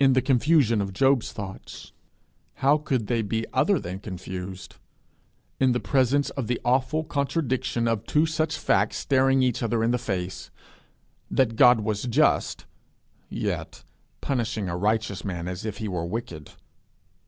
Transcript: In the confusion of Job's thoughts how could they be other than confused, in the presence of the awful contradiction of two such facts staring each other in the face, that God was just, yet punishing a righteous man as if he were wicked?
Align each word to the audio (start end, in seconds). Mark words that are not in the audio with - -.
In 0.00 0.14
the 0.14 0.20
confusion 0.20 0.80
of 0.80 0.92
Job's 0.92 1.30
thoughts 1.30 1.92
how 2.54 2.76
could 2.76 3.06
they 3.06 3.22
be 3.22 3.46
other 3.52 3.78
than 3.78 4.00
confused, 4.00 4.74
in 5.60 5.70
the 5.70 5.78
presence 5.78 6.30
of 6.30 6.48
the 6.48 6.60
awful 6.64 7.04
contradiction 7.04 7.86
of 7.86 8.04
two 8.04 8.26
such 8.26 8.58
facts 8.58 8.96
staring 8.96 9.44
each 9.44 9.62
other 9.62 9.84
in 9.84 9.92
the 9.92 9.96
face, 9.96 10.50
that 11.30 11.54
God 11.54 11.82
was 11.82 12.02
just, 12.02 12.66
yet 13.28 13.84
punishing 14.20 14.68
a 14.68 14.76
righteous 14.76 15.24
man 15.24 15.46
as 15.46 15.64
if 15.64 15.78
he 15.78 15.86
were 15.86 16.04
wicked? 16.04 16.50